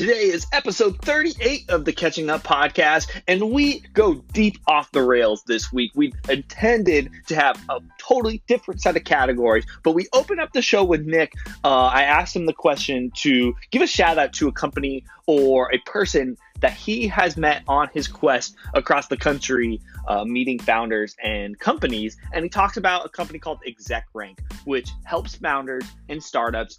[0.00, 5.02] Today is episode 38 of the Catching Up podcast, and we go deep off the
[5.02, 5.90] rails this week.
[5.94, 10.62] We intended to have a totally different set of categories, but we open up the
[10.62, 11.34] show with Nick.
[11.62, 15.70] Uh, I asked him the question to give a shout out to a company or
[15.70, 21.14] a person that he has met on his quest across the country, uh, meeting founders
[21.22, 22.16] and companies.
[22.32, 26.78] And he talks about a company called ExecRank, which helps founders and startups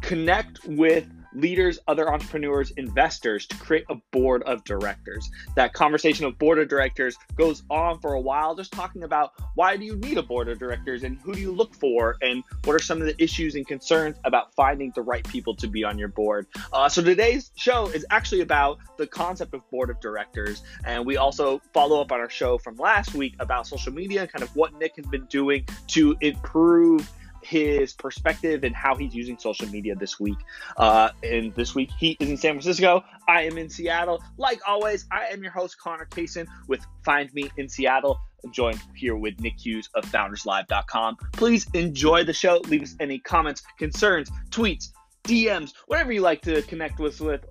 [0.00, 1.06] connect with
[1.38, 5.30] leaders, other entrepreneurs, investors to create a board of directors.
[5.56, 9.76] That conversation of board of directors goes on for a while, just talking about why
[9.76, 12.74] do you need a board of directors and who do you look for and what
[12.74, 15.98] are some of the issues and concerns about finding the right people to be on
[15.98, 16.46] your board.
[16.72, 20.62] Uh, so today's show is actually about the concept of board of directors.
[20.84, 24.32] And we also follow up on our show from last week about social media and
[24.32, 27.10] kind of what Nick has been doing to improve
[27.42, 30.38] his perspective and how he's using social media this week.
[30.76, 33.04] Uh, and this week, he is in San Francisco.
[33.26, 34.22] I am in Seattle.
[34.36, 38.18] Like always, I am your host, Connor Kaysen, with Find Me in Seattle.
[38.44, 41.16] I'm joined here with Nick Hughes of FoundersLive.com.
[41.32, 42.60] Please enjoy the show.
[42.68, 44.90] Leave us any comments, concerns, tweets,
[45.24, 47.20] DMs, whatever you like to connect with.
[47.20, 47.44] with.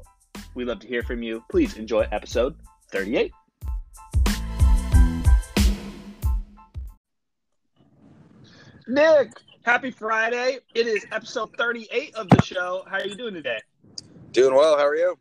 [0.55, 1.43] We love to hear from you.
[1.49, 2.55] Please enjoy episode
[2.91, 3.31] 38.
[8.87, 9.31] Nick,
[9.67, 10.59] Happy Friday.
[10.75, 12.85] It is episode 38 of the show.
[12.89, 13.59] How are you doing today?
[14.31, 14.77] Doing well.
[14.77, 15.19] How are you?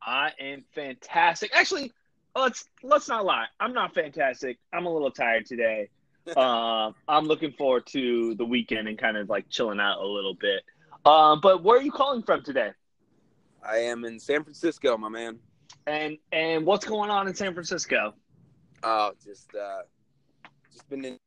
[0.00, 1.50] I am fantastic.
[1.52, 1.92] Actually,
[2.36, 3.46] let's let's not lie.
[3.58, 4.58] I'm not fantastic.
[4.72, 5.88] I'm a little tired today.
[6.36, 10.34] uh, I'm looking forward to the weekend and kind of like chilling out a little
[10.34, 10.62] bit.
[11.04, 12.70] Um, but where are you calling from today?
[13.60, 15.40] I am in San Francisco, my man.
[15.88, 18.14] And and what's going on in San Francisco?
[18.84, 19.80] Oh, just uh,
[20.72, 21.18] just been in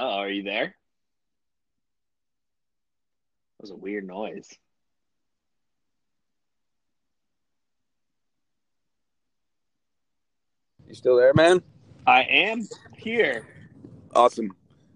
[0.00, 0.66] Oh, are you there?
[3.56, 4.48] That was a weird noise.
[10.86, 11.62] You still there, man?
[12.06, 13.44] I am here.
[14.14, 14.52] Awesome.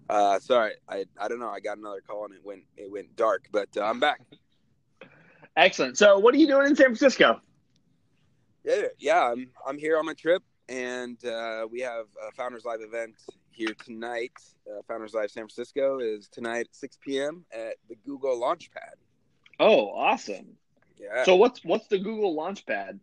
[0.09, 1.49] Uh, sorry, I I don't know.
[1.49, 4.21] I got another call and it went it went dark, but uh, I'm back.
[5.57, 5.97] Excellent.
[5.97, 7.41] So, what are you doing in San Francisco?
[8.63, 9.21] Yeah, yeah.
[9.21, 13.15] I'm I'm here on my trip, and uh, we have a Founders Live event
[13.53, 14.33] here tonight.
[14.67, 17.45] Uh, Founders Live San Francisco is tonight at 6 p.m.
[17.51, 18.95] at the Google Launchpad.
[19.59, 20.57] Oh, awesome!
[20.97, 21.23] Yeah.
[21.23, 22.99] So what's what's the Google Launchpad?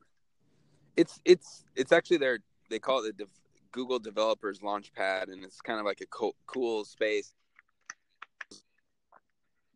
[0.97, 3.31] It's it's it's actually their they call it the De-
[3.73, 7.33] Google Developers Launchpad, and it's kind of like a co- cool space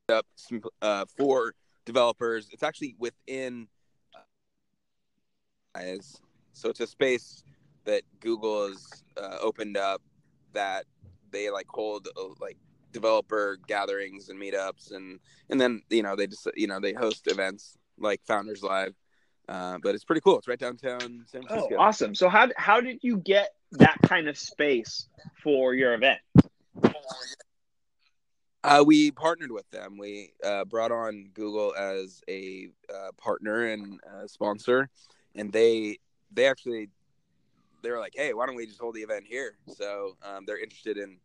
[0.09, 0.27] up
[0.83, 1.55] uh, for
[1.85, 2.49] developers.
[2.53, 3.69] It's actually within.
[5.75, 5.81] Uh,
[6.53, 7.43] so it's a space
[7.85, 10.01] that Google has uh, opened up
[10.55, 10.87] that
[11.31, 12.57] they like hold uh, like
[12.93, 15.19] developer gatherings and meetups and
[15.51, 18.95] and then you know they just you know they host events like Founders Live.
[19.49, 20.39] Uh, but it's pretty cool.
[20.39, 21.77] It's right downtown San Oh, Francisco.
[21.79, 22.15] awesome!
[22.15, 25.07] So how how did you get that kind of space
[25.43, 26.21] for your event?
[28.63, 29.99] Uh, we partnered with them.
[29.99, 34.89] We uh, brought on Google as a uh, partner and uh, sponsor,
[35.35, 35.99] and they
[36.33, 36.89] they actually
[37.85, 40.59] they were like, "Hey, why don't we just hold the event here?" So um, they're
[40.63, 41.19] interested in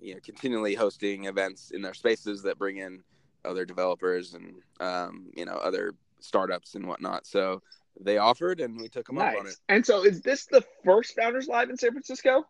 [0.00, 3.02] you know continually hosting events in their spaces that bring in
[3.44, 7.26] other developers and um, you know other startups and whatnot.
[7.26, 7.62] So
[8.00, 9.56] they offered, and we took them up on it.
[9.68, 12.44] And so, is this the first Founders Live in San Francisco?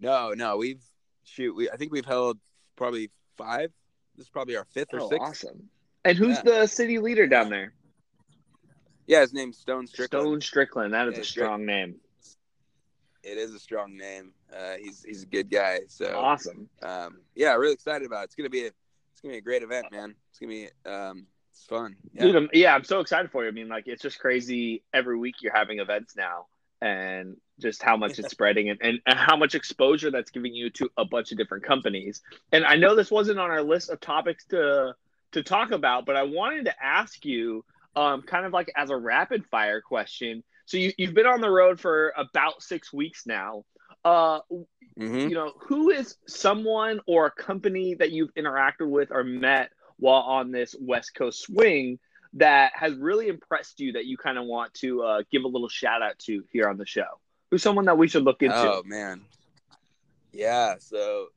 [0.00, 0.82] No, no, we've
[1.24, 1.54] shoot.
[1.54, 2.38] We I think we've held
[2.76, 3.72] probably five.
[4.16, 5.22] This is probably our fifth or Oh, sixth.
[5.22, 5.68] awesome!
[6.04, 6.60] And who's Yeah.
[6.62, 7.72] the city leader down there?
[9.12, 10.24] Yeah, his name's Stone Strickland.
[10.24, 10.94] Stone Strickland.
[10.94, 11.96] That is Yeah, a strong name.
[13.22, 14.32] It is a strong name.
[14.50, 15.80] Uh, he's he's a good guy.
[15.88, 16.70] So Awesome.
[16.82, 18.24] um, yeah, really excited about it.
[18.24, 20.14] It's gonna be a it's gonna be a great event, man.
[20.30, 21.96] It's gonna be um, it's fun.
[22.14, 22.22] Yeah.
[22.22, 23.48] Dude, I'm, yeah, I'm so excited for you.
[23.48, 24.82] I mean, like, it's just crazy.
[24.94, 26.46] Every week you're having events now,
[26.80, 30.70] and just how much it's spreading, and, and, and how much exposure that's giving you
[30.70, 32.22] to a bunch of different companies.
[32.50, 34.94] And I know this wasn't on our list of topics to
[35.32, 37.62] to talk about, but I wanted to ask you,
[37.96, 40.42] um, kind of like as a rapid fire question.
[40.66, 43.64] So you you've been on the road for about six weeks now.
[44.04, 44.40] Uh,
[44.98, 45.30] Mhm.
[45.30, 50.22] you know, who is someone or a company that you've interacted with or met while
[50.22, 51.98] on this West Coast swing
[52.34, 55.68] that has really impressed you that you kind of want to uh, give a little
[55.68, 57.06] shout out to here on the show?
[57.50, 58.56] Who's someone that we should look into?
[58.56, 59.24] Oh man,
[60.32, 60.76] yeah.
[60.78, 61.28] So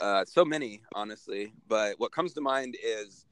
[0.00, 1.52] uh, so many, honestly.
[1.68, 3.26] But what comes to mind is,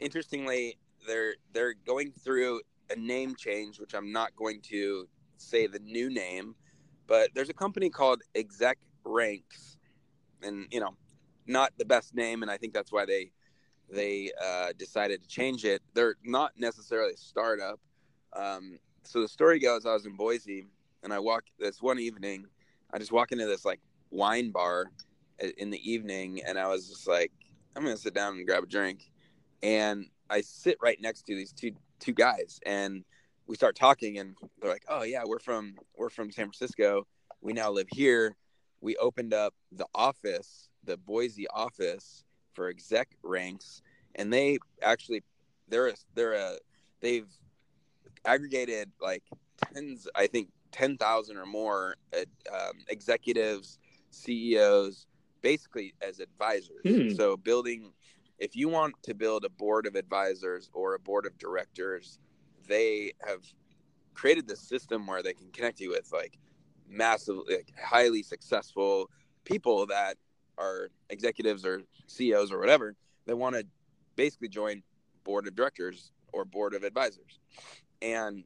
[0.00, 2.60] interestingly, they're they're going through
[2.90, 6.54] a name change, which I'm not going to say the new name,
[7.06, 9.78] but there's a company called Exec Ranks,
[10.42, 10.94] and you know,
[11.46, 13.30] not the best name, and I think that's why they
[13.90, 15.82] they uh, decided to change it.
[15.92, 17.78] They're not necessarily a startup.
[18.32, 20.66] Um, so the story goes, I was in Boise,
[21.02, 22.46] and I walk this one evening.
[22.92, 23.80] I just walk into this like
[24.10, 24.86] wine bar
[25.58, 27.32] in the evening, and I was just like,
[27.76, 29.10] I'm gonna sit down and grab a drink,
[29.62, 33.04] and I sit right next to these two two guys, and
[33.46, 37.06] we start talking, and they're like, "Oh yeah, we're from we're from San Francisco.
[37.40, 38.36] We now live here.
[38.80, 42.24] We opened up the office, the Boise office
[42.54, 43.82] for exec ranks,
[44.14, 45.22] and they actually
[45.68, 46.56] they're a, they're a
[47.00, 47.28] they've
[48.24, 49.22] aggregated like
[49.72, 52.24] tens, I think ten thousand or more uh,
[52.54, 53.78] um, executives,
[54.10, 55.06] CEOs,
[55.42, 56.82] basically as advisors.
[56.84, 57.14] Hmm.
[57.14, 57.92] So building
[58.38, 62.18] if you want to build a board of advisors or a board of directors,
[62.66, 63.44] they have
[64.14, 66.38] created this system where they can connect you with like
[66.88, 69.10] massive, like highly successful
[69.44, 70.16] people that
[70.58, 72.94] are executives or CEOs or whatever
[73.26, 73.66] that want to
[74.16, 74.82] basically join
[75.24, 77.40] board of directors or board of advisors.
[78.02, 78.44] And,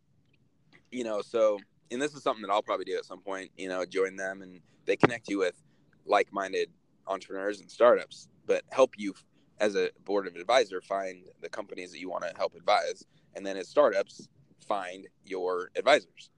[0.91, 1.59] you know, so,
[1.91, 4.43] and this is something that I'll probably do at some point, you know, join them
[4.43, 5.63] and they connect you with
[6.07, 6.71] like minded
[7.07, 9.15] entrepreneurs and startups, but help you
[9.61, 13.05] as a board of advisor find the companies that you want to help advise.
[13.35, 14.29] And then as startups
[14.67, 16.31] find your advisors.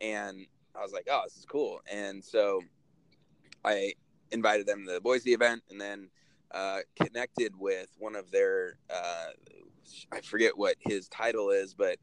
[0.00, 1.80] And i was like oh this is cool.
[1.90, 2.62] And so
[3.64, 3.92] i
[4.30, 6.08] invited them to the boise event and then
[6.50, 9.26] uh, connected with one of their uh,
[10.12, 11.98] i forget what his title is but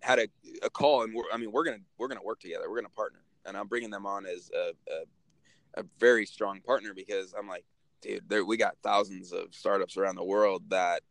[0.00, 0.26] had a,
[0.62, 2.68] a call and i mean we're gonna we're gonna work together.
[2.68, 3.20] We're gonna partner.
[3.46, 7.64] And i'm bringing them on as a, a, a very strong partner because i'm like
[8.00, 11.02] dude, there, we got thousands of startups around the world that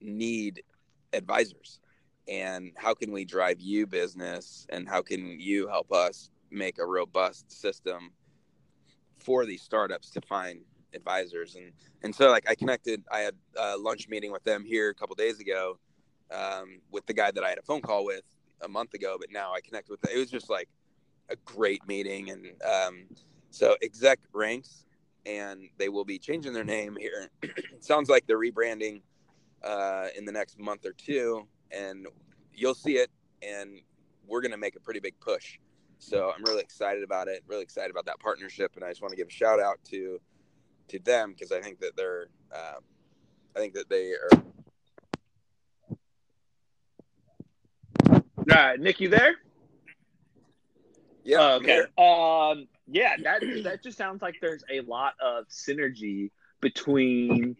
[0.00, 0.62] need
[1.12, 1.80] advisors.
[2.28, 6.86] And how can we drive you business and how can you help us make a
[6.86, 8.10] robust system
[9.18, 10.60] for these startups to find
[10.92, 11.54] advisors?
[11.54, 11.72] And,
[12.02, 15.14] and so like I connected, I had a lunch meeting with them here a couple
[15.14, 15.78] days ago
[16.32, 18.22] um, with the guy that I had a phone call with
[18.62, 20.68] a month ago, but now I connect with, it was just like
[21.28, 22.30] a great meeting.
[22.30, 23.04] And um,
[23.50, 24.85] so exec ranks
[25.26, 27.28] and they will be changing their name here.
[27.80, 29.02] sounds like they're rebranding
[29.64, 32.06] uh, in the next month or two, and
[32.54, 33.10] you'll see it.
[33.42, 33.80] And
[34.26, 35.58] we're going to make a pretty big push.
[35.98, 37.42] So I'm really excited about it.
[37.46, 40.20] Really excited about that partnership, and I just want to give a shout out to
[40.88, 42.80] to them because I think that they're, um,
[43.56, 44.28] I think that they are.
[48.08, 49.36] All right, Nick, you there?
[51.24, 51.38] Yeah.
[51.40, 51.80] Oh, okay.
[51.98, 56.30] Um, yeah, that that just sounds like there's a lot of synergy
[56.60, 57.56] between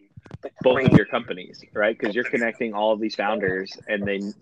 [0.61, 1.97] both of your companies, right?
[1.97, 4.33] Because you're connecting all of these founders, and then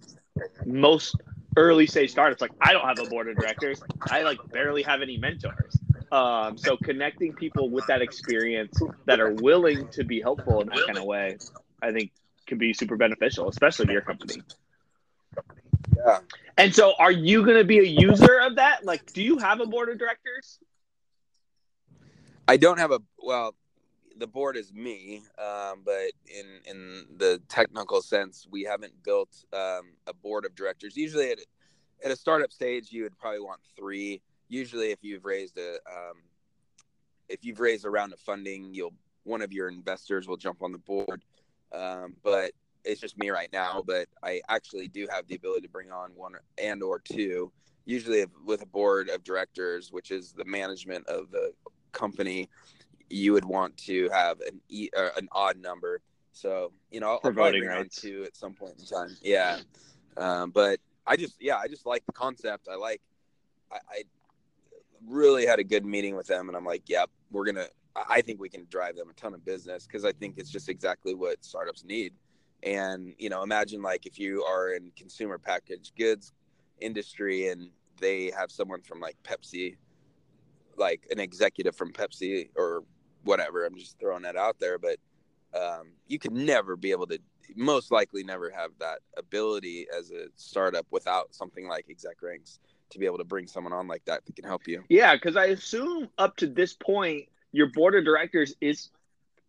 [0.66, 1.16] most
[1.58, 3.82] early stage startups like I don't have a board of directors.
[4.02, 5.78] I like barely have any mentors.
[6.12, 10.86] Um, so connecting people with that experience that are willing to be helpful in that
[10.86, 11.38] kind of way,
[11.82, 12.12] I think
[12.46, 14.42] can be super beneficial, especially to your company.
[15.98, 16.20] Yeah.
[16.58, 18.86] And so, are you going to be a user of that?
[18.86, 20.60] Like, do you have a board of directors?
[22.48, 23.56] I don't have a well.
[24.18, 29.94] The board is me, um, but in in the technical sense, we haven't built um,
[30.08, 30.96] a board of directors.
[30.96, 31.40] Usually, at
[32.04, 34.22] at a startup stage, you would probably want three.
[34.48, 36.18] Usually, if you've raised a um,
[37.30, 38.94] if you've raised a round of funding, you'll
[39.24, 41.24] one of your investors will jump on the board.
[41.74, 42.52] Um, but
[42.84, 43.84] it's just me right now.
[43.86, 47.52] But I actually do have the ability to bring on one and or two.
[47.86, 51.52] Usually, with a board of directors, which is the management of the
[51.96, 52.50] company,
[53.10, 56.02] you would want to have an e, uh, an odd number.
[56.32, 59.16] So you know, I'll, I'll probably bring two at some point in time.
[59.22, 59.60] Yeah,
[60.18, 62.68] um, but I just yeah, I just like the concept.
[62.72, 63.02] I like.
[63.72, 64.04] I, I
[65.08, 67.68] really had a good meeting with them, and I'm like, yep, we're gonna.
[67.96, 70.68] I think we can drive them a ton of business because I think it's just
[70.68, 72.14] exactly what startups need.
[72.64, 76.34] And you know, imagine like if you are in consumer packaged goods
[76.82, 77.70] industry and
[78.02, 79.78] they have someone from like Pepsi
[80.78, 82.84] like an executive from Pepsi or
[83.24, 83.66] whatever.
[83.66, 84.98] I'm just throwing that out there, but
[85.54, 87.20] um, you could never be able to,
[87.56, 93.00] most likely, never have that ability as a startup without something like exec ranks to
[93.00, 94.84] be able to bring someone on like that that can help you.
[94.90, 98.90] Yeah, because I assume up to this point, your board of directors is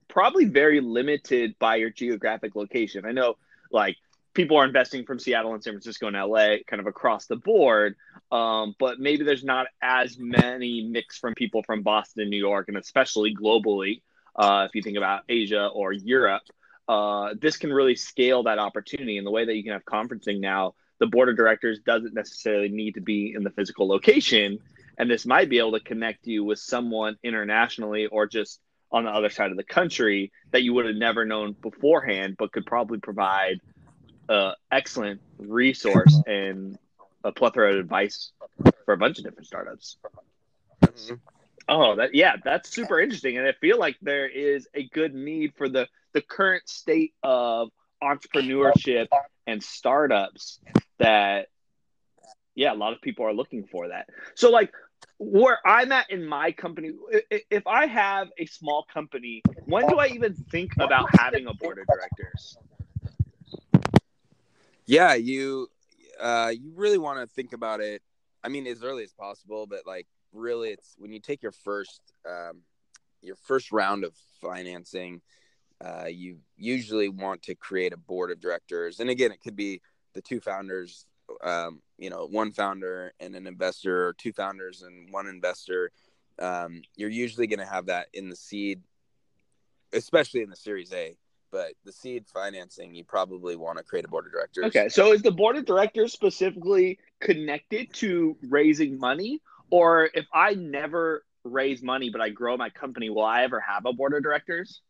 [0.09, 3.05] probably very limited by your geographic location.
[3.05, 3.37] I know,
[3.71, 3.97] like
[4.37, 7.97] people are investing from Seattle and San Francisco and LA kind of across the board.
[8.31, 12.77] Um, but maybe there's not as many mix from people from Boston New York, and
[12.77, 14.03] especially globally.
[14.37, 16.43] Uh, if you think about Asia or Europe,
[16.87, 19.17] uh, this can really scale that opportunity.
[19.17, 22.69] And the way that you can have conferencing now, the board of directors doesn't necessarily
[22.69, 24.59] need to be in the physical location.
[24.99, 28.61] And this might be able to connect you with someone internationally or just
[28.93, 32.53] on the other side of the country that you would have never known beforehand, but
[32.53, 33.61] could probably provide
[34.29, 36.79] an excellent resource and
[37.25, 38.33] a plethora of advice
[38.85, 39.97] for a bunch of different startups.
[40.83, 41.15] Mm-hmm.
[41.69, 45.55] Oh, that yeah, that's super interesting, and I feel like there is a good need
[45.57, 47.71] for the the current state of
[48.03, 49.09] entrepreneurship
[49.47, 50.61] and startups
[50.99, 51.49] that
[52.55, 54.09] yeah, a lot of people are looking for that.
[54.35, 54.73] So like
[55.19, 56.93] where I'm at in my company,
[57.51, 61.79] if I have a small company, when do I even think about having a board
[61.79, 62.57] of directors?
[64.87, 65.69] Yeah, you
[66.21, 68.03] uh, you really want to think about it.
[68.43, 72.01] I mean, as early as possible, but like really, it's when you take your first
[72.29, 72.63] um,
[73.23, 75.21] your first round of financing.
[75.85, 79.83] Uh, you usually want to create a board of directors, and again, it could be
[80.15, 81.05] the two founders
[81.43, 85.91] um, you know one founder and an investor or two founders and one investor
[86.39, 88.81] um, you're usually going to have that in the seed
[89.93, 91.15] especially in the series a
[91.51, 94.65] but the seed financing you probably want to create a board of directors.
[94.67, 99.41] Okay so is the board of directors specifically connected to raising money?
[99.71, 103.87] Or if i never raise money but i grow my company will i ever have
[103.87, 104.81] a board of directors?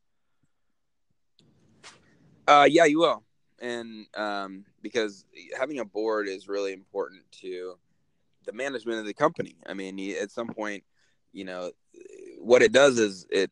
[2.46, 3.22] Uh yeah you will.
[3.58, 5.24] And um, because
[5.58, 7.78] having a board is really important to
[8.44, 9.56] the management of the company.
[9.66, 10.84] I mean, at some point,
[11.32, 11.72] you know,
[12.38, 13.50] what it does is it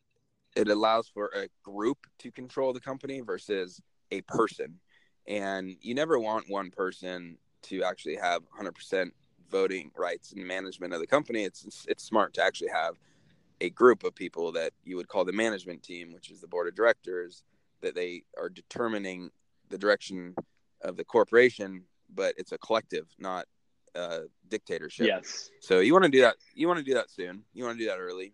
[0.55, 3.81] it allows for a group to control the company versus
[4.11, 4.79] a person,
[5.27, 9.11] and you never want one person to actually have 100%
[9.49, 11.43] voting rights and management of the company.
[11.43, 12.95] It's it's smart to actually have
[13.61, 16.67] a group of people that you would call the management team, which is the board
[16.67, 17.43] of directors,
[17.81, 19.29] that they are determining
[19.69, 20.35] the direction
[20.81, 21.83] of the corporation,
[22.13, 23.45] but it's a collective, not
[23.95, 25.07] a dictatorship.
[25.07, 25.49] Yes.
[25.59, 26.35] So you want to do that.
[26.53, 27.43] You want to do that soon.
[27.53, 28.33] You want to do that early.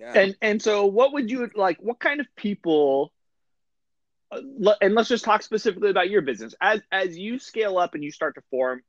[0.00, 0.12] Yeah.
[0.14, 1.76] And and so what would you like?
[1.80, 3.12] What kind of people?
[4.32, 6.54] Uh, and let's just talk specifically about your business.
[6.60, 8.80] As as you scale up and you start to form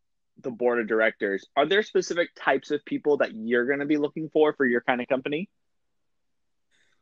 [0.41, 3.98] the board of directors, are there specific types of people that you're going to be
[3.98, 5.50] looking for for your kind of company?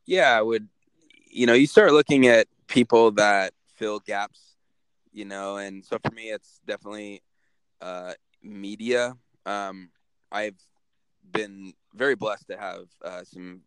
[0.07, 0.67] Yeah, I would.
[1.31, 4.55] You know, you start looking at people that fill gaps,
[5.13, 5.57] you know.
[5.57, 7.21] And so for me, it's definitely
[7.79, 9.15] uh, media.
[9.45, 9.91] Um,
[10.31, 10.57] I've
[11.31, 13.61] been very blessed to have uh, some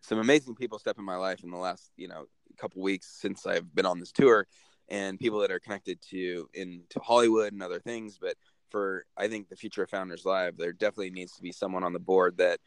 [0.00, 2.26] some amazing people step in my life in the last you know
[2.56, 4.46] couple weeks since I've been on this tour,
[4.88, 8.18] and people that are connected to into Hollywood and other things.
[8.20, 8.34] But
[8.70, 11.92] for I think the future of Founders Live, there definitely needs to be someone on
[11.92, 12.60] the board that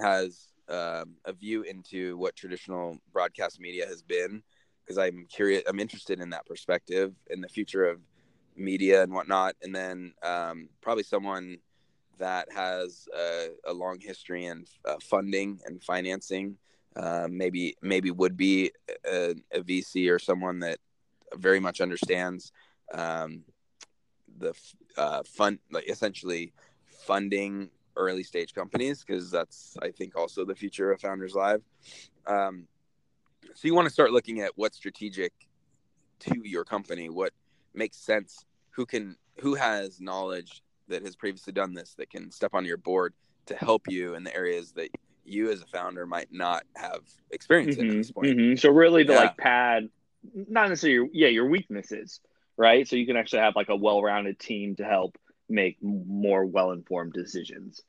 [0.00, 4.42] has um, a view into what traditional broadcast media has been
[4.84, 5.62] because I'm curious.
[5.66, 8.00] I'm interested in that perspective in the future of
[8.56, 9.54] media and whatnot.
[9.62, 11.58] And then um, probably someone
[12.18, 16.56] that has a, a long history in uh, funding and financing.
[16.94, 18.70] Uh, maybe maybe would be
[19.10, 20.78] a, a, VC or someone that
[21.36, 22.52] very much understands
[22.92, 23.44] um,
[24.38, 24.52] the
[24.98, 26.52] uh, fund, like essentially
[26.84, 31.62] funding early stage companies because that's I think also the future of Founders Live.
[32.26, 32.66] Um,
[33.54, 35.32] so you want to start looking at what's strategic
[36.20, 37.32] to your company, what
[37.74, 42.54] makes sense, who can who has knowledge that has previously done this that can step
[42.54, 43.14] on your board
[43.46, 44.88] to help you in the areas that
[45.24, 47.00] you as a founder might not have
[47.30, 48.28] experience mm-hmm, in at this point.
[48.28, 48.56] Mm-hmm.
[48.56, 49.18] So really to yeah.
[49.18, 49.88] like pad
[50.34, 52.20] not necessarily your, yeah, your weaknesses,
[52.56, 52.86] right?
[52.86, 57.80] So you can actually have like a well-rounded team to help make more well-informed decisions.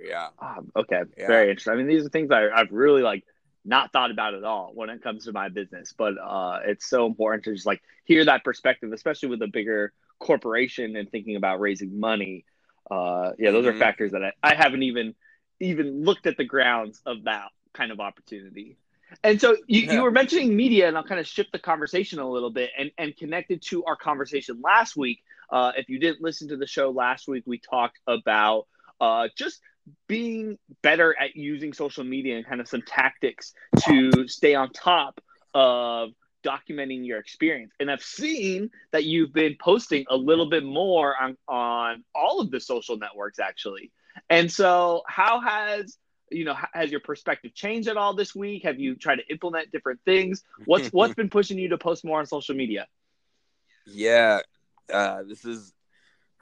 [0.00, 0.28] Yeah.
[0.40, 1.02] Um, okay.
[1.16, 1.26] Yeah.
[1.26, 1.74] Very interesting.
[1.74, 3.24] I mean, these are things I, I've really like
[3.64, 5.94] not thought about at all when it comes to my business.
[5.96, 9.92] But uh, it's so important to just like hear that perspective, especially with a bigger
[10.18, 12.44] corporation and thinking about raising money.
[12.90, 13.76] Uh, yeah, those mm-hmm.
[13.76, 15.14] are factors that I, I haven't even
[15.62, 18.76] even looked at the grounds of that kind of opportunity.
[19.22, 19.92] And so you, yeah.
[19.92, 22.90] you were mentioning media, and I'll kind of shift the conversation a little bit and,
[22.98, 25.22] and connected to our conversation last week.
[25.50, 28.66] Uh, if you didn't listen to the show last week, we talked about
[29.00, 29.60] uh, just
[30.06, 35.20] being better at using social media and kind of some tactics to stay on top
[35.54, 36.10] of
[36.42, 37.72] documenting your experience.
[37.80, 42.50] And I've seen that you've been posting a little bit more on, on all of
[42.50, 43.90] the social networks actually.
[44.28, 45.96] And so how has
[46.30, 48.64] you know has your perspective changed at all this week?
[48.64, 50.42] Have you tried to implement different things?
[50.64, 52.86] What's what's been pushing you to post more on social media?
[53.86, 54.40] Yeah,
[54.92, 55.72] uh, this is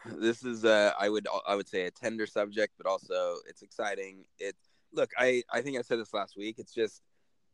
[0.07, 4.25] this is uh, I would I would say a tender subject, but also it's exciting.
[4.39, 4.57] It
[4.93, 6.57] look, I I think I said this last week.
[6.59, 7.03] It's just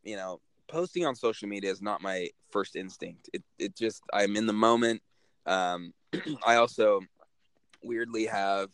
[0.03, 3.31] you know posting on social media is not my first instinct.
[3.33, 5.03] It it just I'm in the moment.
[5.47, 5.93] Um,
[6.47, 7.01] I also
[7.83, 8.71] weirdly have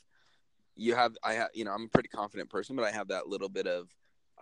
[0.77, 3.29] you have I have you know I'm a pretty confident person, but I have that
[3.29, 3.89] little bit of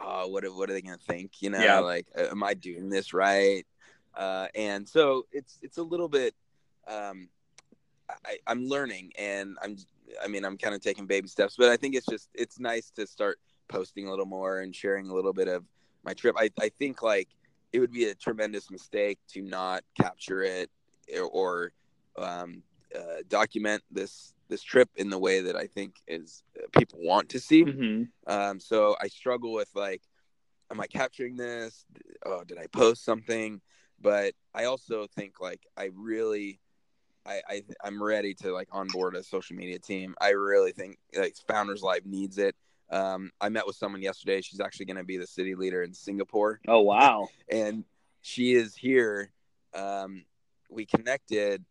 [0.03, 1.43] oh, what what are they gonna think?
[1.43, 1.79] You know, Yeah.
[1.81, 3.65] like, am I doing this right?
[4.15, 6.35] Uh, and so it's it's a little bit.
[6.87, 7.29] Um,
[8.25, 9.77] I, I'm learning, and I'm.
[10.21, 12.91] I mean, I'm kind of taking baby steps, but I think it's just it's nice
[12.93, 15.65] to start posting a little more and sharing a little bit of
[16.05, 16.35] my trip.
[16.39, 17.29] I I think like
[17.73, 20.69] it would be a tremendous mistake to not capture it
[21.17, 21.73] or, or
[22.19, 22.65] um,
[22.97, 27.31] uh, document this this trip in the way that I think is uh, people want
[27.31, 27.65] to see.
[27.65, 28.09] Mhm.
[28.27, 30.03] Um, so I struggle with like,
[30.71, 31.87] am I capturing this?
[32.27, 33.63] Oh, did I post something?
[34.01, 36.61] But I also think like I really,
[37.25, 40.15] I, I I'm ready to like onboard a social media team.
[40.21, 42.57] I really think like Founders Live needs it.
[42.91, 44.41] Um, I met with someone yesterday.
[44.41, 47.29] She's actually going to be the city leader in Singapore Oh wow.
[47.51, 47.85] and
[48.21, 49.33] she is here.
[49.75, 50.25] Um,
[50.69, 51.65] we connected.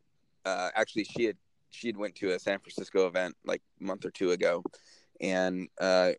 [0.45, 1.37] Uh, actually, she had
[1.71, 4.63] she had went to a San Francisco event like a month or two ago,
[5.21, 6.11] and uh,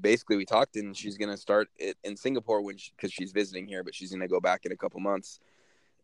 [0.00, 3.82] basically we talked, and she's gonna start it in Singapore when because she's visiting here,
[3.84, 5.40] but she's gonna go back in a couple months.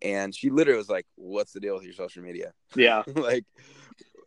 [0.01, 3.03] And she literally was like, "What's the deal with your social media?" Yeah.
[3.15, 3.45] like,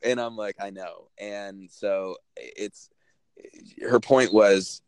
[0.04, 2.90] and I'm like, "I know." And so it's
[3.82, 4.82] her point was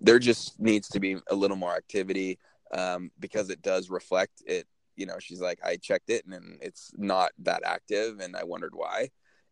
[0.00, 2.38] there just needs to be a little more activity
[2.72, 4.66] um, because it does reflect it.
[5.00, 8.74] You know, she's like, I checked it and, it's not that active, and I wondered
[8.74, 9.08] why.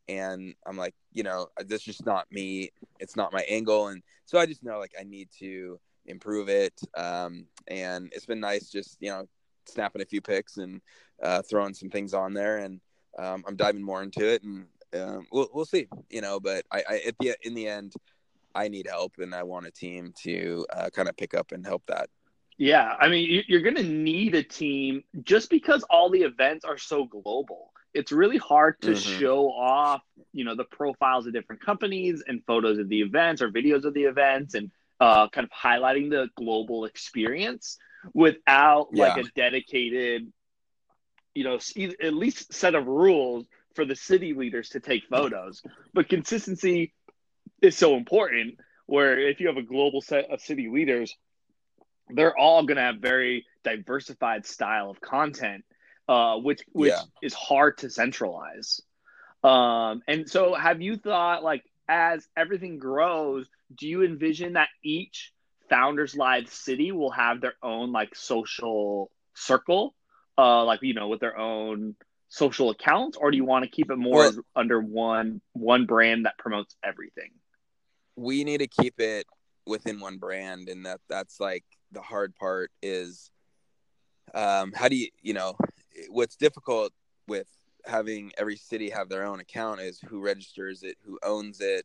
[0.08, 2.70] And I'm like, you know, that's just not me.
[3.00, 6.78] It's not my angle, and so I just know like I need to improve it.
[6.96, 9.26] Um, and it's been nice just you know
[9.66, 10.80] snapping a few pics and
[11.22, 12.80] uh, throwing some things on there, and
[13.18, 15.88] um, I'm diving more into it, and um, we'll we'll see.
[16.10, 17.94] You know, but I, I at the in the end,
[18.54, 21.66] I need help, and I want a team to uh, kind of pick up and
[21.66, 22.08] help that.
[22.58, 26.64] Yeah, I mean, you- you're going to need a team just because all the events
[26.64, 27.72] are so global.
[27.94, 29.20] It's really hard to Mhm.
[29.20, 33.50] show off, you know, the profiles of different companies and photos of the events or
[33.50, 37.78] videos of the events and uh, kind of highlighting the global experience
[38.14, 40.32] without like a dedicated,
[41.36, 41.60] you know,
[42.00, 45.62] at least set of rules for the city leaders to take photos.
[45.94, 46.92] But consistency
[47.62, 48.58] is so important.
[48.86, 51.16] Where if you have a global set of city leaders,
[52.10, 55.64] they're all going to have very diversified style of content,
[56.08, 57.02] uh, which which Yeah.
[57.22, 58.80] is hard to centralize.
[59.44, 65.32] Um, and so, have you thought like as everything grows, do you envision that each
[65.70, 69.94] Founders Live city will have their own like social circle,
[70.38, 71.94] uh, like you know, with their own
[72.30, 76.26] social accounts, or do you want to keep it more Well- under one one brand
[76.26, 77.30] that promotes everything?
[78.16, 79.28] we need to keep it
[79.64, 83.30] within one brand and that that's like the hard part is
[84.34, 85.56] um how do you you know
[86.10, 86.92] what's difficult
[87.26, 87.48] with
[87.84, 91.84] having every city have their own account is who registers it who owns it.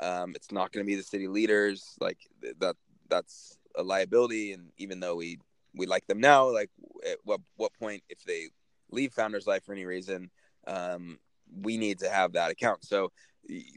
[0.00, 2.18] Um it's not going to be the city leaders like
[2.60, 2.76] that
[3.08, 4.52] that's a liability.
[4.52, 5.38] And even though we
[5.74, 6.70] we like them now like
[7.08, 8.48] at what what point if they
[8.90, 10.30] leave Founders Live for any reason
[10.66, 11.18] um
[11.62, 12.84] we need to have that account.
[12.84, 13.12] So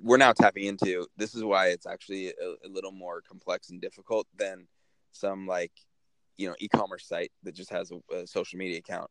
[0.02, 3.82] we're now tapping into this is why it's actually a, a little more complex and
[3.82, 4.68] difficult than
[5.20, 5.72] some like
[6.38, 9.10] you know e-commerce site that just has a, a social media account.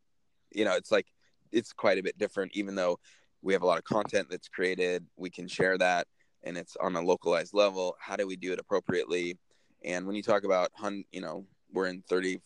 [0.53, 1.07] You know it's like
[1.53, 2.99] it's quite a bit different even though
[3.43, 6.07] we have a lot of content that's created we can share that
[6.43, 7.97] and it's on a localized level.
[8.01, 9.39] How do we do it appropriately?
[9.85, 12.41] And when you talk about hun you know we're in 30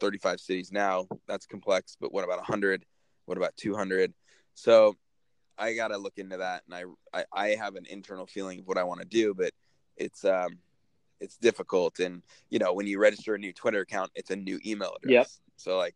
[0.00, 2.84] 35 cities now that's complex but what about 100
[3.24, 4.14] what about 200
[4.54, 4.96] so
[5.58, 8.78] I gotta look into that, and I, I I have an internal feeling of what
[8.78, 9.52] I want to do, but
[9.96, 10.58] it's um
[11.20, 14.58] it's difficult, and you know when you register a new Twitter account, it's a new
[14.64, 15.12] email address.
[15.12, 15.26] Yep.
[15.56, 15.94] So like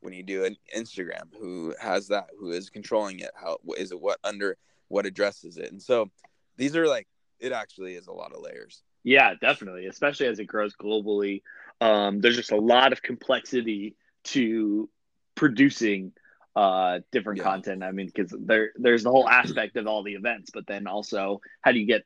[0.00, 2.28] when you do an Instagram, who has that?
[2.38, 3.30] Who is controlling it?
[3.34, 4.00] How is it?
[4.00, 4.56] What under
[4.88, 5.72] what address is it?
[5.72, 6.10] And so
[6.56, 7.06] these are like
[7.40, 8.82] it actually is a lot of layers.
[9.04, 11.42] Yeah, definitely, especially as it grows globally.
[11.80, 14.88] Um, there's just a lot of complexity to
[15.34, 16.12] producing
[16.56, 17.44] uh, different Yeah.
[17.44, 17.84] content.
[17.84, 21.40] I mean, because there there's the whole aspect of all the events, but then also
[21.60, 22.04] how do you get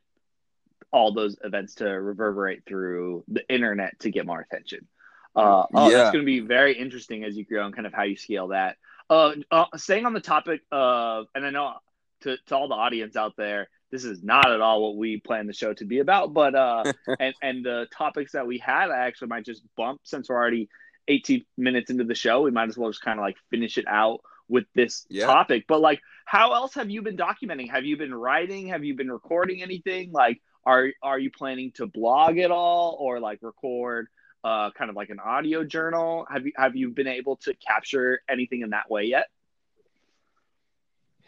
[0.92, 4.87] all those events to reverberate through the internet to get more attention?
[5.35, 5.98] Uh, oh, Yeah.
[5.98, 8.48] that's going to be very interesting as you grow and kind of how you scale
[8.48, 8.76] that.
[9.09, 11.74] Uh, uh, staying on the topic of, and I know
[12.22, 15.46] to, to all the audience out there, this is not at all what we plan
[15.46, 16.85] the show to be about, but uh,
[17.20, 20.68] and and the topics that we had, I actually might just bump since we're already
[21.09, 22.40] 18 minutes into the show.
[22.42, 25.26] We might as well just kind of like finish it out with this Yeah.
[25.26, 25.64] topic.
[25.68, 27.70] But like, how else have you been documenting?
[27.70, 28.68] Have you been writing?
[28.68, 30.12] Have you been recording anything?
[30.12, 34.09] Like, are are you planning to blog at all, or like record?
[34.44, 36.27] Uh, kind of like an audio journal.
[36.31, 39.29] Have you have you been able to capture anything in that way yet?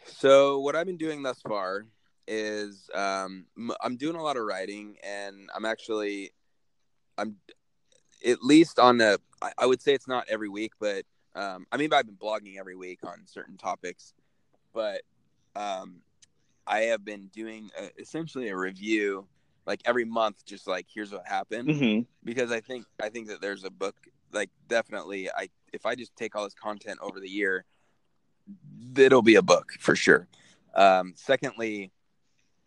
[0.05, 1.85] So what I've been doing thus far
[2.27, 3.45] is um,
[3.81, 6.31] I'm doing a lot of writing, and I'm actually
[7.17, 7.37] I'm
[8.25, 9.19] at least on the
[9.57, 12.75] I would say it's not every week, but um, I mean I've been blogging every
[12.75, 14.13] week on certain topics,
[14.73, 15.01] but
[15.55, 16.01] um,
[16.67, 19.27] I have been doing a, essentially a review
[19.65, 22.01] like every month, just like here's what happened Mm-hmm.
[22.23, 23.95] because I think I think that there's a book
[24.31, 27.65] like definitely I if I just take all this content over the year,
[28.97, 30.27] it'll be a book for sure.
[30.75, 31.91] Um, secondly,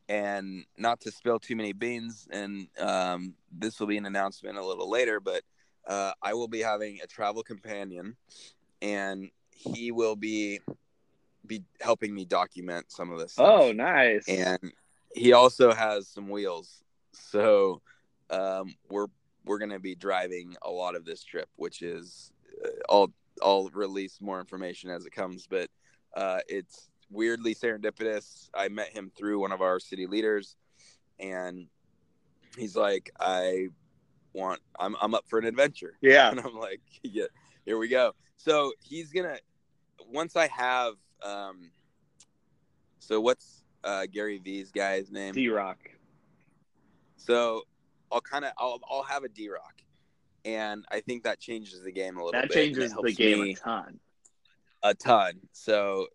[0.08, 4.64] and not to spill too many beans, and um, this will be an announcement a
[4.64, 5.42] little later, but
[5.86, 8.16] uh, I will be having a travel companion,
[8.80, 10.60] and he will be
[11.48, 13.32] be helping me document some of this.
[13.32, 14.28] stuff Oh, nice.
[14.28, 14.72] and
[15.14, 17.80] he also has some wheels so
[18.30, 19.06] um, we're
[19.44, 22.30] we're gonna be driving a lot of this trip which is
[22.64, 23.10] uh, i'll
[23.42, 25.68] i'll release more information as it comes but
[26.16, 30.56] uh, it's weirdly serendipitous i met him through one of our city leaders
[31.18, 31.66] and
[32.58, 33.66] he's like i
[34.34, 36.28] want i'm, I'm up for an adventure yeah.
[36.30, 37.24] and i'm like yeah
[37.64, 39.38] here we go so he's gonna
[40.12, 41.70] once i have um
[42.98, 45.78] so what's uh gary v's guy's name D Rock.
[47.16, 47.62] so
[48.12, 49.74] i'll kind of I'll, I'll have a d-rock
[50.44, 53.54] and i think that changes the game a little That bit changes the game a
[53.54, 54.00] ton.
[54.82, 56.06] a ton so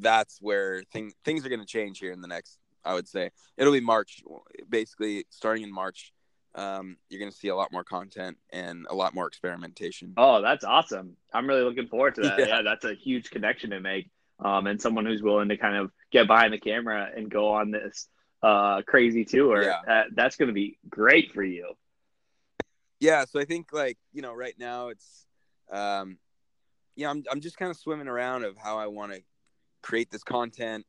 [0.00, 3.30] that's where thing, things are going to change here in the next i would say
[3.56, 4.22] it'll be march
[4.68, 6.12] basically starting in march
[6.54, 10.42] um, you're going to see a lot more content and a lot more experimentation Oh,
[10.42, 11.16] that's awesome.
[11.32, 12.38] I'm really looking forward to that.
[12.40, 12.46] Yeah.
[12.46, 14.08] Yeah, that's a huge connection to make.
[14.40, 17.70] Um, and someone who's willing to kind of get behind the camera and go on
[17.70, 18.08] this
[18.42, 19.62] uh crazy tour.
[19.62, 19.80] Yeah.
[19.86, 21.74] That, that's going to be great for you.
[23.00, 25.26] yeah so i think like you know right now it's
[25.72, 26.18] um
[26.96, 29.20] yeah i'm, I'm just kind of swimming around of how i want to
[29.82, 30.84] create this content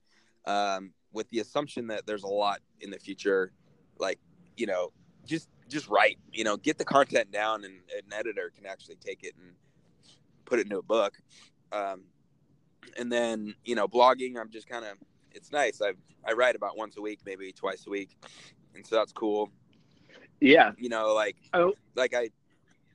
[0.45, 3.51] um with the assumption that there's a lot in the future
[3.99, 4.19] like
[4.57, 4.91] you know
[5.25, 9.23] just just write you know get the content down and an editor can actually take
[9.23, 9.53] it and
[10.45, 11.17] put it into a book
[11.71, 12.03] um
[12.97, 14.97] and then you know blogging i'm just kind of
[15.31, 15.91] it's nice i
[16.27, 18.17] i write about once a week maybe twice a week
[18.75, 19.49] and so that's cool
[20.39, 20.71] Yeah.
[20.77, 21.73] you know like Oh.
[21.95, 22.29] like i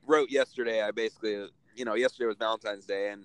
[0.07, 3.25] wrote yesterday i basically you know yesterday was valentine's day and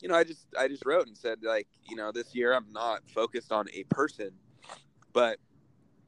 [0.00, 2.70] you know i just i just wrote and said like you know this year i'm
[2.72, 4.30] not focused on a person
[5.12, 5.38] but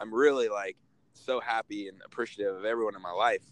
[0.00, 0.76] i'm really like
[1.14, 3.42] so happy and appreciative of everyone in my life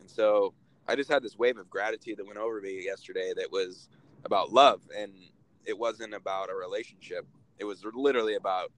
[0.00, 0.54] and so
[0.88, 3.88] i just had this wave of gratitude that went over me yesterday that was
[4.24, 5.12] about love and
[5.64, 7.26] it wasn't about a relationship
[7.58, 8.72] it was literally about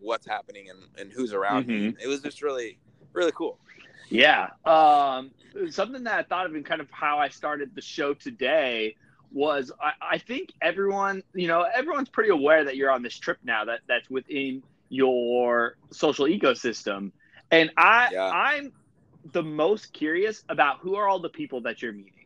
[0.00, 2.78] what's happening and, and who's around me it was just really
[3.12, 3.58] really cool
[4.10, 4.48] Yeah.
[4.64, 5.32] Um,
[5.70, 8.96] something that I thought of and kind of how I started the show today
[9.32, 13.38] was I, I think everyone, you know, everyone's pretty aware that you're on this trip
[13.44, 17.12] now that that's within your social ecosystem.
[17.50, 18.30] And I Yeah.
[18.30, 18.72] I'm
[19.32, 22.17] the most curious about who are all the people that you're meeting.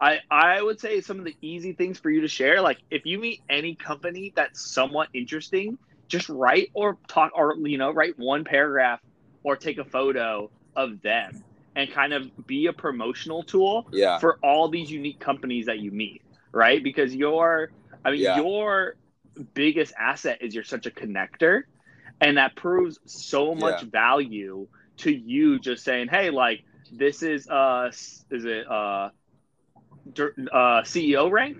[0.00, 3.04] I I would say some of the easy things for you to share like if
[3.06, 5.78] you meet any company that's somewhat interesting,
[6.08, 9.00] just write or talk or you know, write one paragraph
[9.42, 11.44] or take a photo of them
[11.76, 15.90] and kind of be a promotional tool yeah for all these unique companies that you
[15.92, 16.82] meet, right?
[16.82, 17.70] Because your,
[18.04, 18.34] I mean, Yeah.
[18.34, 18.94] your
[19.54, 21.62] biggest asset is you're such a connector,
[22.20, 23.84] and that proves so much Yeah.
[23.84, 25.58] value to you.
[25.58, 27.90] Just saying, hey, like this is uh,
[28.30, 29.10] is it uh,
[30.16, 31.58] uh, CEO rank?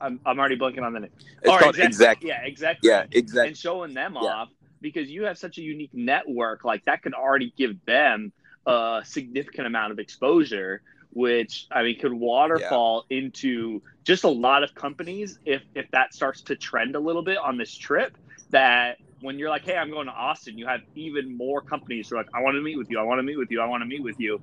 [0.00, 1.10] I'm I'm already blanking on the name.
[1.42, 4.34] it's Or called exec- exact Yeah, exactly yeah exactly and showing them Yeah.
[4.34, 4.48] off
[4.80, 8.32] because you have such a unique network like that could already give them
[8.66, 14.74] a significant amount of exposure which i mean could waterfall into just a lot of
[14.74, 18.16] companies if if that starts to trend a little bit on this trip
[18.50, 22.16] that when you're like hey i'm going to austin you have even more companies who
[22.16, 23.66] are like i want to meet with you i want to meet with you i
[23.66, 24.40] want to meet with you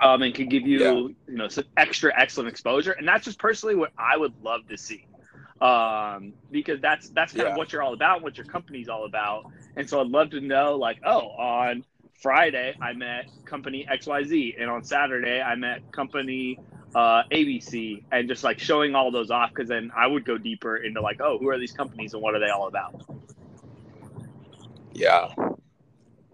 [0.00, 0.92] um, and can give you Yeah.
[1.28, 4.76] you know some extra excellent exposure and that's just personally what i would love to
[4.78, 5.06] see
[5.60, 7.52] um, because that's that's kind Yeah.
[7.52, 9.44] of what you're all about, what your company's all about.
[9.76, 11.84] And so I'd love to know, like, oh, on
[12.22, 16.60] Friday I met company XYZ, and on Saturday I met company
[16.94, 20.76] uh, ABC, and just like showing all those off, because then I would go deeper
[20.76, 22.94] into like, oh, who are these companies and what are they all about?
[24.92, 25.28] Yeah.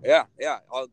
[0.04, 0.58] Yeah, yeah.
[0.72, 0.88] I'll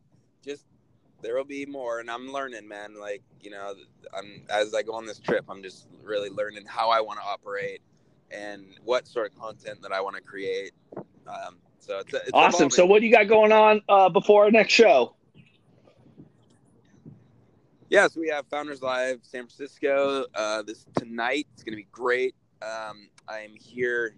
[1.24, 3.00] there will be more and I'm learning, man.
[3.00, 3.74] Like, you know,
[4.16, 7.26] I'm as I go on this trip, I'm just really learning how I want to
[7.26, 7.82] operate
[8.30, 10.74] and what sort of content that I want to create.
[10.96, 12.70] Um so it's, it's awesome.
[12.70, 15.16] So what do you got going on uh, before our next show?
[17.90, 21.48] yeah, so we have Founders Live San Francisco uh this tonight.
[21.54, 22.36] It's going to be great.
[22.62, 24.16] Um I'm here,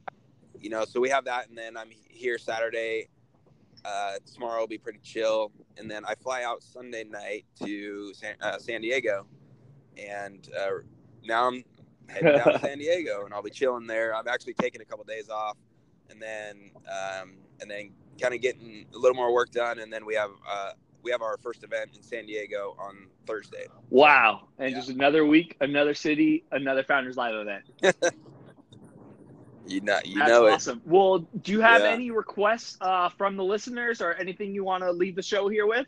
[0.59, 3.09] you know, so we have that and then I'm here Saturday
[3.85, 8.35] uh, tomorrow will be pretty chill, and then I fly out Sunday night to San,
[8.41, 9.27] uh, San Diego,
[9.97, 10.69] and uh,
[11.25, 11.63] now I'm
[12.09, 14.15] heading down to San Diego, and I'll be chilling there.
[14.15, 15.57] I'm actually taking a couple days off,
[16.09, 20.05] and then um, and then kind of getting a little more work done, and then
[20.05, 20.71] we have uh,
[21.03, 23.67] we have our first event in San Diego on Thursday.
[23.89, 24.49] Wow!
[24.57, 24.77] And Yeah.
[24.77, 27.65] just another week, another city, another Founders Live event.
[29.67, 30.53] You know, you That's know it.
[30.53, 30.81] awesome.
[30.85, 31.91] Well, do you have Yeah.
[31.93, 35.65] any requests uh, from the listeners or anything you want to leave the show here
[35.67, 35.87] with?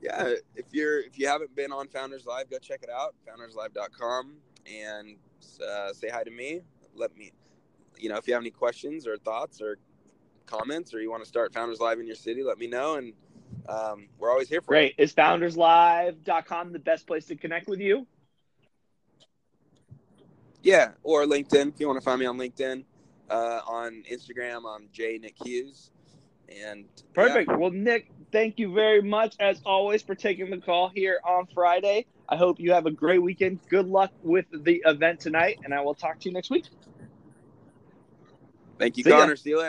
[0.00, 4.36] yeah if you're if you haven't been on founders live go check it out founderslive.com
[4.66, 5.16] and
[5.66, 6.60] uh, say hi to me
[6.94, 7.30] let me
[7.98, 9.78] you know if you have any questions or thoughts or
[10.46, 13.12] comments or you want to start founders live in your city let me know and
[13.68, 14.80] um, we're always here for you.
[14.80, 14.94] Great.
[14.98, 18.06] Is founderslive.com the best place to connect with you?
[20.62, 22.84] Yeah or linkedin if you want to find me on linkedin
[23.30, 25.90] uh, on instagram i'm j nick hughes
[26.60, 27.02] and yeah.
[27.14, 27.56] Perfect.
[27.56, 32.06] Well, Nick, thank you very much, as always, for taking the call here on Friday.
[32.28, 33.60] I hope you have a great weekend.
[33.68, 36.64] Good luck with the event tonight, and I will talk to you next week.
[38.78, 39.18] thank you See ya.
[39.18, 39.60] connor see you later